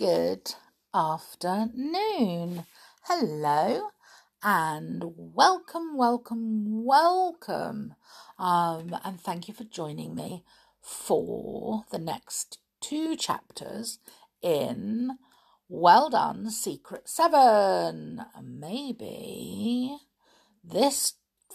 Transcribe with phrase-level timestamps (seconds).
[0.00, 0.54] good
[0.94, 2.64] afternoon.
[3.02, 3.90] Hello
[4.42, 7.94] and welcome, welcome, welcome.
[8.38, 10.42] Um, and thank you for joining me
[10.80, 13.98] for the next two chapters
[14.40, 15.18] in
[15.68, 18.22] Well Done Secret Seven.
[18.42, 19.98] Maybe
[20.64, 21.12] this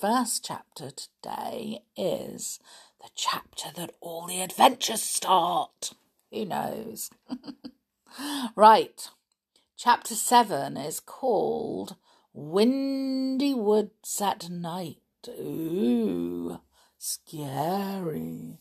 [0.00, 2.60] first chapter today is
[3.00, 5.94] the chapter that all the adventures start.
[6.30, 7.10] Who knows?
[8.56, 9.08] right.
[9.76, 11.96] Chapter 7 is called
[12.32, 14.98] Windy Woods at Night.
[15.28, 16.60] Ooh,
[16.98, 18.58] scary.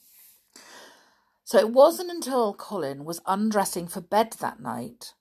[1.44, 5.14] So it wasn't until Colin was undressing for bed that night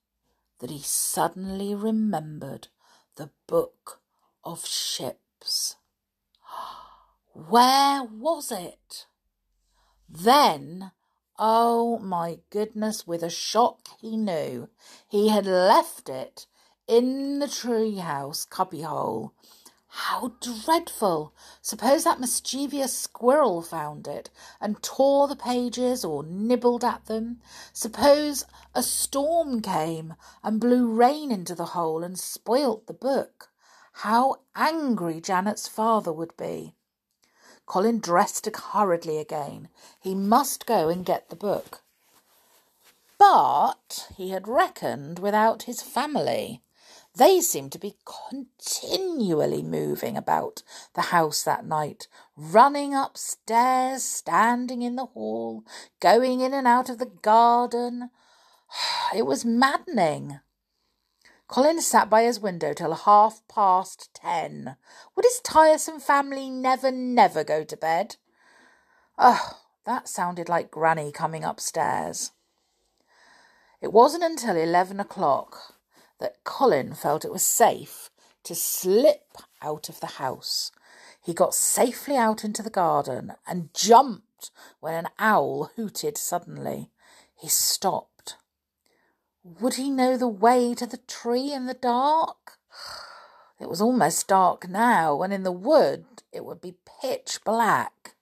[0.59, 2.69] that he suddenly remembered
[3.17, 4.01] the Book
[4.43, 5.77] of Ships.
[7.33, 9.07] Where was it?
[10.09, 10.93] Then
[11.39, 14.71] Oh my goodness, with a shock he knew
[15.07, 16.47] he had left it
[16.89, 19.35] in the treehouse cubbyhole.
[19.89, 21.35] How dreadful!
[21.61, 24.31] Suppose that mischievous squirrel found it
[24.63, 27.43] and tore the pages or nibbled at them.
[27.75, 33.51] Suppose a storm came and blew rain into the hole and spoilt the book.
[33.93, 36.77] How angry Janet's father would be.
[37.67, 39.69] Colin dressed hurriedly again.
[40.01, 41.83] He must go and get the book.
[43.19, 46.63] But he had reckoned without his family.
[47.17, 50.63] They seemed to be continually moving about
[50.95, 55.65] the house that night, running upstairs, standing in the hall,
[55.99, 58.11] going in and out of the garden.
[59.15, 60.41] It was maddening.
[61.49, 64.77] Colin sat by his window till half past ten.
[65.15, 68.17] Would his tiresome family never, never go to bed?
[69.17, 72.33] Oh, that sounded like Granny coming upstairs.
[73.81, 75.75] It wasn't until eleven o'clock
[76.19, 78.11] that Colin felt it was safe
[78.43, 80.73] to slip out of the house.
[81.23, 86.91] He got safely out into the garden and jumped when an owl hooted suddenly.
[87.35, 88.16] He stopped
[89.61, 92.59] would he know the way to the tree in the dark?
[93.59, 98.15] It was almost dark now, and in the wood it would be pitch black.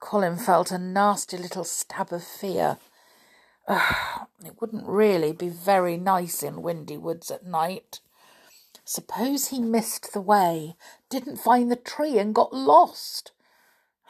[0.00, 2.78] Colin felt a nasty little stab of fear.
[3.68, 8.00] Ugh, it wouldn't really be very nice in windy woods at night.
[8.84, 10.74] Suppose he missed the way,
[11.08, 13.30] didn't find the tree, and got lost.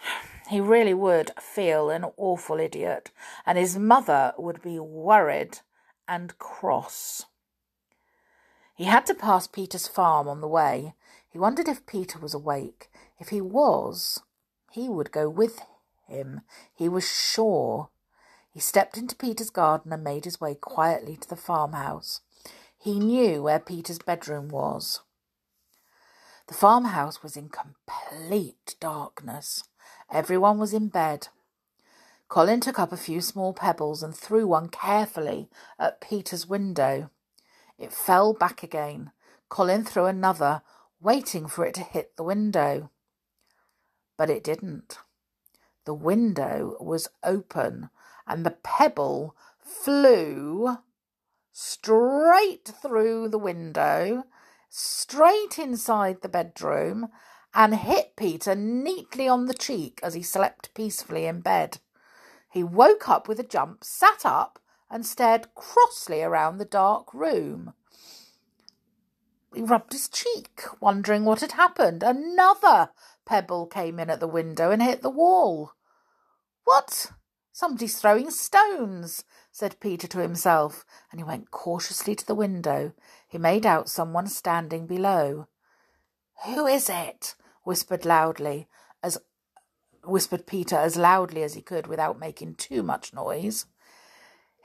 [0.48, 3.10] He really would feel an awful idiot,
[3.44, 5.60] and his mother would be worried
[6.08, 7.26] and cross.
[8.74, 10.94] He had to pass Peter's farm on the way.
[11.28, 12.90] He wondered if Peter was awake.
[13.18, 14.20] If he was,
[14.70, 15.60] he would go with
[16.08, 16.40] him.
[16.74, 17.90] He was sure.
[18.50, 22.20] He stepped into Peter's garden and made his way quietly to the farmhouse.
[22.76, 25.00] He knew where Peter's bedroom was.
[26.46, 29.64] The farmhouse was in complete darkness.
[30.12, 31.28] Everyone was in bed.
[32.28, 35.48] Colin took up a few small pebbles and threw one carefully
[35.78, 37.10] at Peter's window.
[37.78, 39.12] It fell back again.
[39.48, 40.62] Colin threw another,
[41.00, 42.90] waiting for it to hit the window.
[44.16, 44.98] But it didn't.
[45.84, 47.90] The window was open,
[48.26, 50.78] and the pebble flew
[51.52, 54.24] straight through the window,
[54.68, 57.08] straight inside the bedroom,
[57.54, 61.78] and hit Peter neatly on the cheek as he slept peacefully in bed.
[62.54, 67.74] He woke up with a jump, sat up, and stared crossly around the dark room.
[69.52, 72.04] He rubbed his cheek, wondering what had happened.
[72.04, 72.90] Another
[73.26, 75.72] pebble came in at the window and hit the wall.
[76.62, 77.10] What?
[77.50, 82.92] Somebody's throwing stones, said Peter to himself, and he went cautiously to the window.
[83.26, 85.48] He made out someone standing below.
[86.44, 87.34] Who is it?
[87.64, 88.68] whispered loudly,
[90.06, 93.66] whispered Peter as loudly as he could without making too much noise.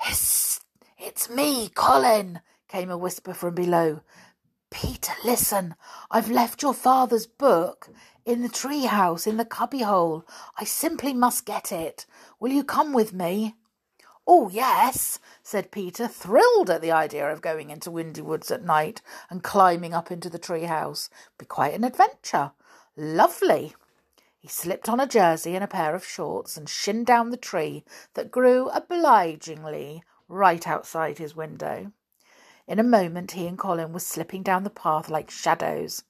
[0.07, 0.61] It's,
[0.97, 4.01] it's me, Colin, came a whisper from below.
[4.69, 5.75] Peter, listen.
[6.11, 7.89] I've left your father's book
[8.25, 10.25] in the tree house in the cubbyhole.
[10.57, 12.05] I simply must get it.
[12.39, 13.55] Will you come with me?
[14.27, 19.01] Oh, yes, said Peter, thrilled at the idea of going into Windy Woods at night
[19.27, 21.09] and climbing up into the tree house.
[21.39, 22.51] Be quite an adventure.
[22.95, 23.73] Lovely.
[24.41, 27.83] He slipped on a jersey and a pair of shorts and shinned down the tree
[28.13, 31.91] that grew obligingly right outside his window.
[32.65, 36.03] In a moment he and Colin were slipping down the path like shadows.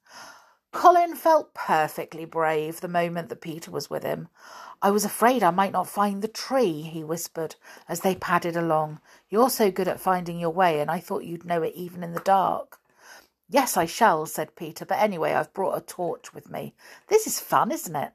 [0.71, 4.27] Colin felt perfectly brave the moment that Peter was with him.
[4.79, 7.55] I was afraid I might not find the tree, he whispered
[7.87, 9.01] as they padded along.
[9.29, 12.13] You're so good at finding your way, and I thought you'd know it even in
[12.13, 12.79] the dark.
[13.49, 16.75] Yes, I shall, said Peter, but anyway, I've brought a torch with me.
[17.07, 18.11] This is fun, isn't it?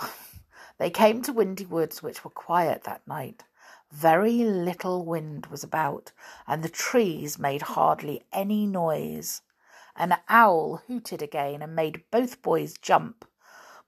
[0.78, 3.44] they came to Windy Woods, which were quiet that night.
[3.90, 6.12] Very little wind was about,
[6.46, 9.42] and the trees made hardly any noise.
[9.94, 13.26] An owl hooted again and made both boys jump.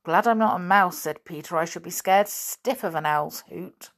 [0.04, 1.56] Glad I'm not a mouse, said Peter.
[1.56, 3.90] I should be scared stiff of an owl's hoot.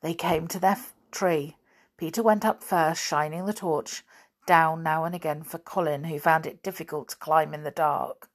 [0.00, 0.78] They came to their
[1.10, 1.56] tree.
[1.96, 4.04] Peter went up first, shining the torch
[4.46, 8.28] down now and again for Colin, who found it difficult to climb in the dark.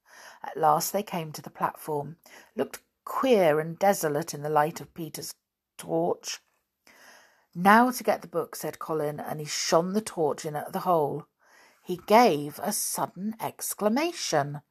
[0.43, 2.17] At last they came to the platform.
[2.55, 5.33] looked queer and desolate in the light of Peter's
[5.77, 6.39] torch.
[7.55, 10.81] Now to get the book, said Colin, and he shone the torch in at the
[10.81, 11.25] hole.
[11.83, 14.61] He gave a sudden exclamation.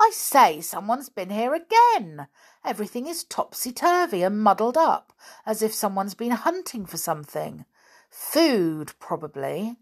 [0.00, 2.28] I say, someone's been here again.
[2.64, 5.12] Everything is topsy turvy and muddled up,
[5.44, 7.66] as if someone's been hunting for something.
[8.10, 9.76] Food, probably.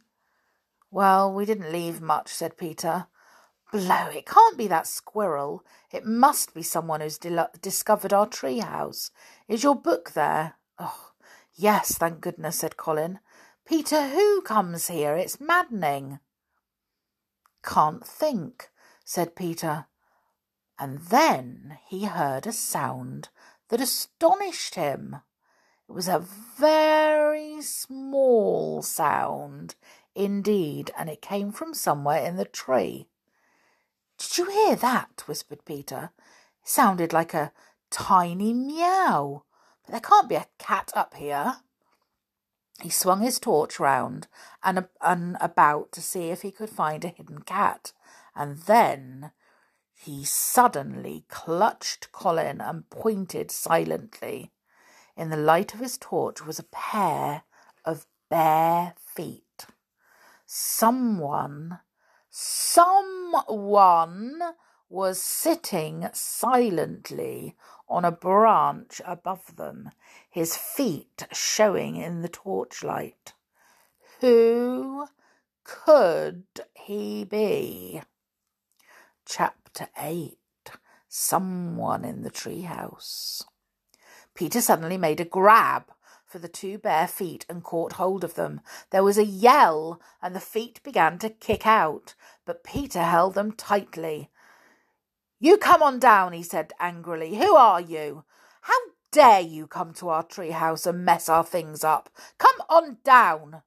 [0.90, 3.06] Well, we didn't leave much, said Peter.
[3.74, 5.64] Blow, it can't be that squirrel.
[5.90, 9.10] It must be someone who's di- discovered our tree house.
[9.48, 10.54] Is your book there?
[10.78, 11.10] Oh,
[11.54, 13.18] yes, thank goodness, said Colin.
[13.66, 15.16] Peter, who comes here?
[15.16, 16.20] It's maddening.
[17.64, 18.70] Can't think,
[19.04, 19.86] said Peter.
[20.78, 23.28] And then he heard a sound
[23.70, 25.16] that astonished him.
[25.88, 26.24] It was a
[26.56, 29.74] very small sound
[30.14, 33.08] indeed, and it came from somewhere in the tree.
[34.24, 35.22] Did you hear that?
[35.26, 36.10] whispered Peter.
[36.62, 37.52] It sounded like a
[37.90, 39.44] tiny meow.
[39.84, 41.56] But there can't be a cat up here.
[42.80, 44.26] He swung his torch round
[44.62, 47.92] and, and about to see if he could find a hidden cat,
[48.34, 49.30] and then
[49.94, 54.50] he suddenly clutched Colin and pointed silently.
[55.16, 57.42] In the light of his torch was a pair
[57.84, 59.66] of bare feet.
[60.46, 61.78] Someone,
[62.36, 63.46] someone
[64.88, 67.54] was sitting silently
[67.88, 69.88] on a branch above them,
[70.28, 73.34] his feet showing in the torchlight.
[74.20, 75.06] Who
[75.62, 78.02] could he be?
[79.24, 80.36] Chapter 8
[81.08, 83.44] Someone in the treehouse.
[84.34, 85.84] Peter suddenly made a grab
[86.34, 88.60] for the two bare feet and caught hold of them.
[88.90, 93.52] There was a yell, and the feet began to kick out, but Peter held them
[93.52, 94.32] tightly.
[95.38, 97.36] You come on down, he said angrily.
[97.36, 98.24] Who are you?
[98.62, 98.74] How
[99.12, 102.10] dare you come to our tree house and mess our things up?
[102.38, 103.62] Come on down.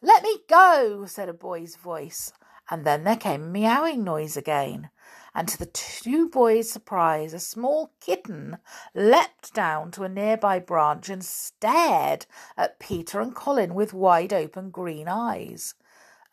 [0.00, 2.32] Let me go, said a boy's voice
[2.70, 4.90] and then there came a meowing noise again.
[5.38, 8.58] And to the two boys' surprise, a small kitten
[8.92, 12.26] leapt down to a nearby branch and stared
[12.56, 15.76] at Peter and Colin with wide open green eyes.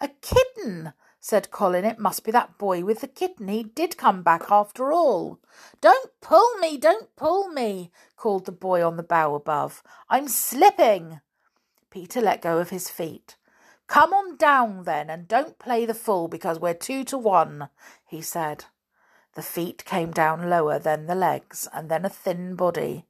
[0.01, 1.85] A kitten, said Colin.
[1.85, 3.47] It must be that boy with the kitten.
[3.47, 5.39] He did come back after all.
[5.81, 9.83] Don't pull me, don't pull me, called the boy on the bough above.
[10.09, 11.21] I'm slipping.
[11.91, 13.35] Peter let go of his feet.
[13.85, 17.69] Come on down then, and don't play the fool because we're two to one,
[18.03, 18.65] he said.
[19.35, 23.05] The feet came down lower, than the legs, and then a thin body.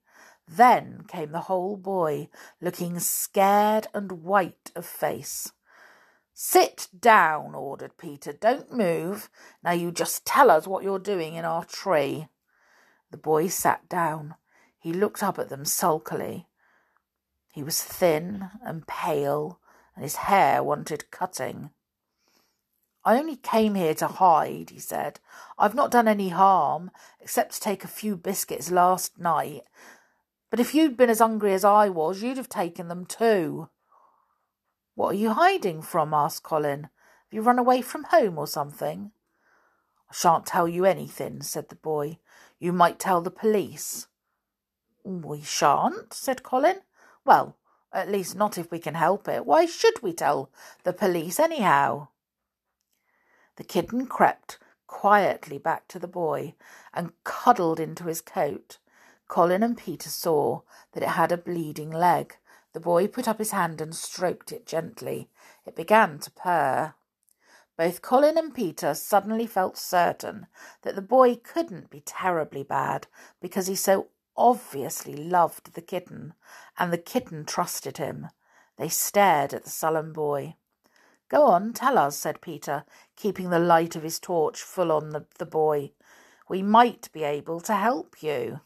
[0.48, 2.30] Then came the whole boy,
[2.60, 5.51] looking scared and white of face.
[6.33, 8.33] Sit down, ordered Peter.
[8.33, 9.30] Don't move.
[9.64, 12.28] Now you just tell us what you're doing in our tree.
[13.11, 14.35] The boy sat down.
[14.78, 16.47] He looked up at them sulkily.
[17.47, 19.61] He was thin and pale
[19.95, 21.69] and his hair wanted cutting.
[23.06, 25.19] I only came here to hide, he said.
[25.59, 26.90] I've not done any harm,
[27.21, 29.62] except to take a few biscuits last night.
[30.50, 33.69] But if you'd been as hungry as I was, you'd have taken them too.
[34.95, 36.16] What are you hiding from?
[36.16, 36.83] asked Colin.
[36.83, 39.12] Have you run away from home or something?
[40.09, 42.18] I shan't tell you anything, said the boy.
[42.57, 44.07] You might tell the police.
[45.04, 46.81] We shan't, said Colin.
[47.24, 47.56] Well,
[47.94, 49.45] at least not if we can help it.
[49.45, 50.50] Why should we tell
[50.83, 52.07] the police anyhow?
[53.57, 56.56] The kitten crept quietly back to the boy
[56.94, 58.80] and cuddled into his coat.
[59.28, 60.62] Colin and Peter saw
[60.94, 62.38] that it had a bleeding leg.
[62.74, 65.30] The boy put up his hand and stroked it gently.
[65.66, 66.94] It began to purr.
[67.78, 70.47] Both Colin and Peter suddenly felt certain
[70.83, 73.07] that the boy couldn't be terribly bad
[73.42, 74.07] because he so
[74.38, 76.33] obviously loved the kitten,
[76.78, 78.28] and the kitten trusted him.
[78.78, 80.56] They stared at the sullen boy.
[81.35, 82.85] Go on, tell us, said Peter,
[83.18, 85.92] keeping the light of his torch full on the, the boy.
[86.47, 88.61] We might be able to help you.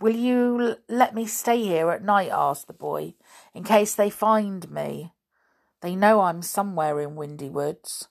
[0.00, 2.30] Will you let me stay here at night?
[2.32, 3.14] asked the boy,
[3.54, 5.12] in case they find me.
[5.80, 8.06] They know I'm somewhere in Windy Woods.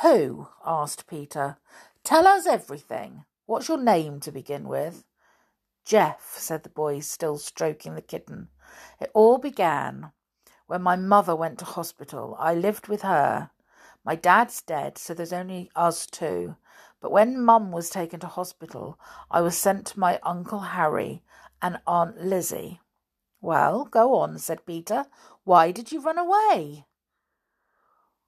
[0.00, 0.48] Who?
[0.64, 1.58] asked Peter.
[2.04, 3.26] Tell us everything.
[3.44, 5.04] What's your name to begin with?
[5.84, 8.48] Jeff, said the boy, still stroking the kitten.
[8.98, 10.12] It all began
[10.68, 12.36] when my mother went to hospital.
[12.38, 13.50] I lived with her.
[14.04, 16.56] My dad's dead, so there's only us two.
[17.00, 18.98] But when Mum was taken to hospital,
[19.30, 21.22] I was sent to my Uncle Harry
[21.62, 22.80] and Aunt Lizzie.
[23.40, 25.06] Well, go on, said Peter.
[25.44, 26.84] Why did you run away?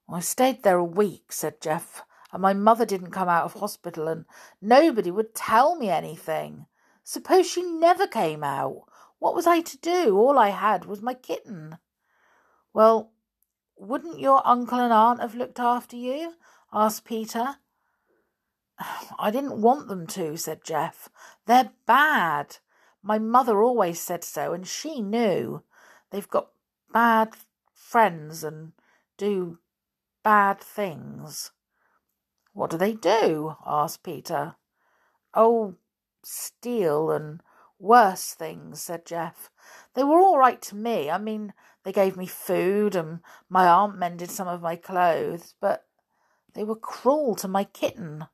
[0.09, 4.09] I stayed there a week, said Jeff, and my mother didn't come out of hospital,
[4.09, 4.25] and
[4.63, 6.65] nobody would tell me anything.
[7.05, 8.85] Suppose she never came out.
[9.19, 10.17] What was I to do?
[10.17, 11.77] All I had was my kitten.
[12.73, 13.13] Well,
[13.77, 16.35] wouldn't your uncle and aunt have looked after you?
[16.73, 17.57] asked Peter.
[19.19, 21.09] I didn't want them to, said Jeff.
[21.47, 22.59] They're bad.
[23.03, 25.63] My mother always said so, and she knew.
[26.11, 26.51] They've got
[26.93, 27.35] bad
[27.73, 28.73] friends and
[29.17, 29.59] do
[30.23, 31.53] bad things.
[32.53, 33.57] What do they do?
[33.67, 34.57] asked Peter.
[35.35, 35.77] Oh,
[36.23, 37.43] steal and
[37.81, 39.51] worse things, said Jeff.
[39.95, 41.11] They were all right to me.
[41.11, 41.53] I mean,
[41.85, 45.87] they gave me food and my aunt mended some of my clothes, but
[46.55, 48.27] they were cruel to my kitten.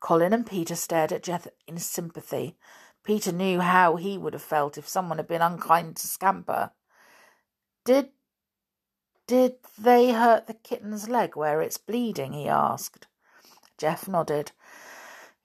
[0.00, 2.56] Colin and Peter stared at Jeff in sympathy.
[3.02, 6.70] Peter knew how he would have felt if someone had been unkind to Scamper.
[7.84, 8.10] Did
[9.26, 12.32] did they hurt the kitten's leg where it's bleeding?
[12.32, 13.06] he asked.
[13.76, 14.52] Jeff nodded.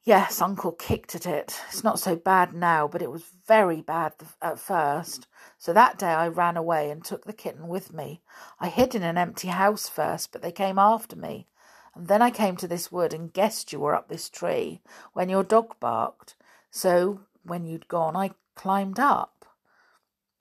[0.06, 1.62] Yes, Uncle kicked at it.
[1.70, 5.28] It's not so bad now, but it was very bad at first.
[5.58, 8.22] So that day I ran away and took the kitten with me.
[8.60, 11.48] I hid in an empty house first, but they came after me.
[11.96, 14.82] And then I came to this wood and guessed you were up this tree
[15.14, 16.36] when your dog barked.
[16.70, 19.46] So when you'd gone, I climbed up.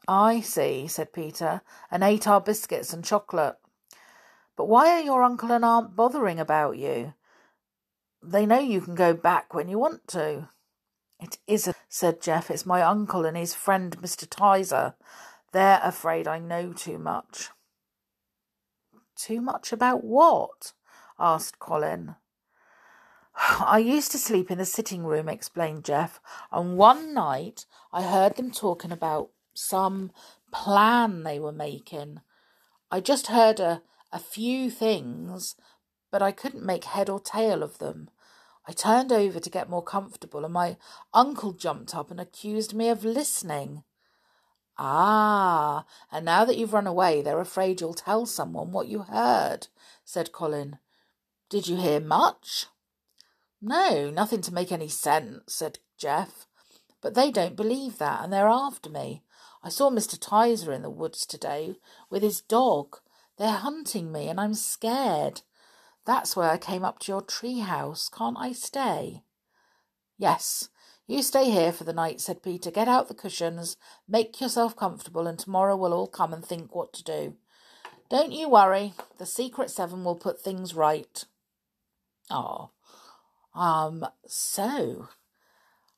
[0.08, 3.58] I see, said Peter, and ate our biscuits and chocolate.
[4.56, 7.14] But why are your uncle and aunt bothering about you?
[8.22, 10.48] They know you can go back when you want to.
[11.20, 12.50] It isn't, said Jeff.
[12.50, 14.26] It's my uncle and his friend, Mr.
[14.26, 14.94] Tizer.
[15.52, 17.50] They're afraid I know too much.
[19.16, 20.72] Too much about what?
[21.18, 22.16] asked Colin.
[23.36, 28.36] I used to sleep in the sitting room, explained Jeff, and one night I heard
[28.36, 30.10] them talking about some
[30.52, 32.20] plan they were making.
[32.90, 35.56] I just heard a, a few things,
[36.12, 38.10] but I couldn't make head or tail of them.
[38.68, 40.76] I turned over to get more comfortable, and my
[41.12, 43.82] uncle jumped up and accused me of listening.
[44.78, 49.66] Ah, and now that you've run away, they're afraid you'll tell someone what you heard,
[50.04, 50.78] said Colin.
[51.48, 52.66] Did you hear much?
[53.60, 56.46] No, nothing to make any sense, said Jeff.
[57.00, 59.22] But they don't believe that, and they're after me.
[59.62, 60.18] I saw Mr.
[60.18, 61.76] Tizer in the woods today
[62.10, 62.98] with his dog.
[63.38, 65.42] They're hunting me, and I'm scared.
[66.04, 68.08] That's why I came up to your tree house.
[68.08, 69.22] Can't I stay?
[70.18, 70.68] Yes,
[71.06, 72.70] you stay here for the night, said Peter.
[72.70, 73.76] Get out the cushions,
[74.08, 77.36] make yourself comfortable, and tomorrow we'll all come and think what to do.
[78.08, 78.94] Don't you worry.
[79.18, 81.24] The Secret Seven will put things right.
[82.30, 82.70] Oh,
[83.54, 85.08] um, so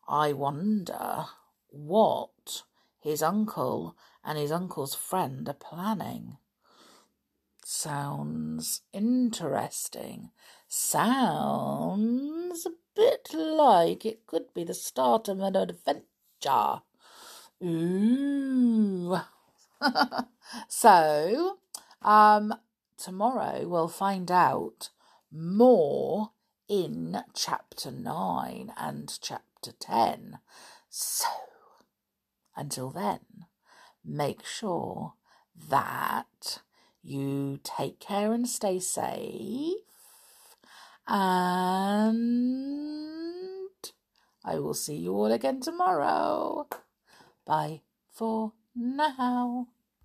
[0.08, 1.26] I wonder
[1.68, 2.62] what
[3.00, 6.38] his uncle and his uncle's friend are planning.
[7.66, 10.30] Sounds interesting.
[10.68, 16.82] Sounds a bit like it could be the start of an adventure.
[17.64, 19.16] Ooh.
[20.68, 21.58] so,
[22.02, 22.54] um,
[22.98, 24.90] tomorrow we'll find out
[25.32, 26.32] more
[26.68, 30.38] in chapter 9 and chapter 10.
[30.90, 31.28] So,
[32.54, 33.46] until then,
[34.04, 35.14] make sure
[35.70, 36.60] that
[37.04, 39.76] you take care and stay safe.
[41.06, 42.18] And
[44.44, 46.66] I will see you all again tomorrow.
[47.46, 49.68] Bye for now.